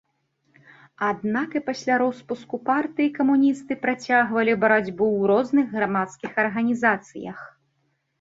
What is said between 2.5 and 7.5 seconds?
партыі камуністы працягвалі барацьбу ў розных грамадскіх арганізацыях.